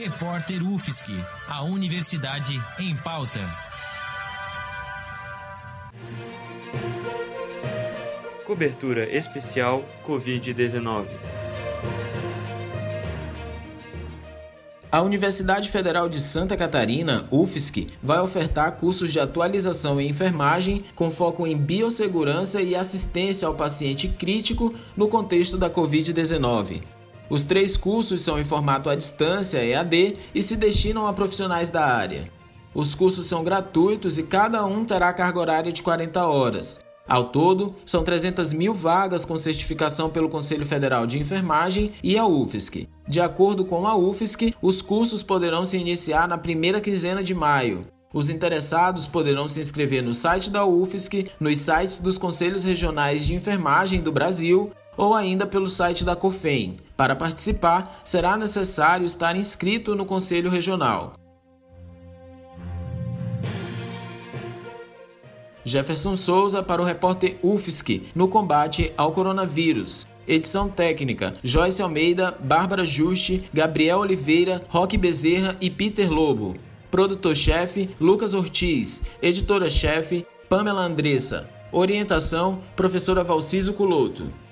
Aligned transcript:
Repórter 0.00 0.62
UFSC, 0.62 1.10
a 1.48 1.64
Universidade 1.64 2.54
em 2.78 2.94
Pauta. 2.94 3.40
Cobertura 8.46 9.12
especial 9.12 9.84
Covid-19. 10.06 11.08
A 14.92 15.02
Universidade 15.02 15.68
Federal 15.68 16.08
de 16.08 16.20
Santa 16.20 16.56
Catarina, 16.56 17.26
UFSC, 17.32 17.88
vai 18.00 18.20
ofertar 18.20 18.76
cursos 18.76 19.12
de 19.12 19.18
atualização 19.18 20.00
em 20.00 20.08
enfermagem 20.08 20.84
com 20.94 21.10
foco 21.10 21.44
em 21.44 21.58
biossegurança 21.58 22.62
e 22.62 22.76
assistência 22.76 23.48
ao 23.48 23.56
paciente 23.56 24.06
crítico 24.06 24.72
no 24.96 25.08
contexto 25.08 25.58
da 25.58 25.68
Covid-19. 25.68 26.97
Os 27.30 27.44
três 27.44 27.76
cursos 27.76 28.22
são 28.22 28.40
em 28.40 28.44
formato 28.44 28.88
à 28.88 28.94
distância, 28.94 29.64
EAD, 29.64 30.16
e 30.34 30.42
se 30.42 30.56
destinam 30.56 31.06
a 31.06 31.12
profissionais 31.12 31.68
da 31.68 31.86
área. 31.86 32.26
Os 32.74 32.94
cursos 32.94 33.26
são 33.26 33.44
gratuitos 33.44 34.18
e 34.18 34.22
cada 34.22 34.64
um 34.64 34.84
terá 34.84 35.12
carga 35.12 35.40
horária 35.40 35.72
de 35.72 35.82
40 35.82 36.26
horas. 36.26 36.80
Ao 37.08 37.24
todo, 37.30 37.74
são 37.86 38.04
300 38.04 38.52
mil 38.52 38.74
vagas 38.74 39.24
com 39.24 39.36
certificação 39.36 40.10
pelo 40.10 40.28
Conselho 40.28 40.66
Federal 40.66 41.06
de 41.06 41.18
Enfermagem 41.18 41.92
e 42.02 42.18
a 42.18 42.26
UFSC. 42.26 42.86
De 43.06 43.20
acordo 43.20 43.64
com 43.64 43.86
a 43.86 43.96
UFSC, 43.96 44.54
os 44.60 44.82
cursos 44.82 45.22
poderão 45.22 45.64
se 45.64 45.78
iniciar 45.78 46.28
na 46.28 46.36
primeira 46.36 46.80
quinzena 46.80 47.22
de 47.22 47.34
maio. 47.34 47.86
Os 48.12 48.30
interessados 48.30 49.06
poderão 49.06 49.48
se 49.48 49.60
inscrever 49.60 50.02
no 50.02 50.14
site 50.14 50.50
da 50.50 50.64
UFSC, 50.64 51.30
nos 51.38 51.58
sites 51.58 51.98
dos 51.98 52.16
Conselhos 52.16 52.64
Regionais 52.64 53.24
de 53.24 53.34
Enfermagem 53.34 54.00
do 54.00 54.12
Brasil 54.12 54.72
ou 54.98 55.14
ainda 55.14 55.46
pelo 55.46 55.68
site 55.68 56.04
da 56.04 56.14
COFEM. 56.14 56.76
Para 56.96 57.16
participar, 57.16 58.02
será 58.04 58.36
necessário 58.36 59.06
estar 59.06 59.36
inscrito 59.36 59.94
no 59.94 60.04
Conselho 60.04 60.50
Regional. 60.50 61.14
Jefferson 65.64 66.16
Souza 66.16 66.62
para 66.62 66.80
o 66.80 66.84
repórter 66.84 67.36
UFSC 67.42 68.02
no 68.14 68.26
combate 68.26 68.92
ao 68.96 69.12
coronavírus. 69.12 70.08
Edição 70.26 70.68
técnica: 70.68 71.34
Joyce 71.42 71.82
Almeida, 71.82 72.36
Bárbara 72.40 72.84
Juste, 72.84 73.48
Gabriel 73.52 73.98
Oliveira, 74.00 74.64
Roque 74.68 74.96
Bezerra 74.98 75.56
e 75.60 75.70
Peter 75.70 76.10
Lobo. 76.10 76.56
Produtor-chefe: 76.90 77.90
Lucas 78.00 78.34
Ortiz. 78.34 79.02
Editora-chefe: 79.22 80.26
Pamela 80.48 80.82
Andressa. 80.82 81.48
Orientação: 81.70 82.60
Professora 82.74 83.22
Valciso 83.22 83.74
Culoto. 83.74 84.47